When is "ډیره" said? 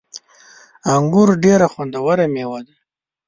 1.43-1.67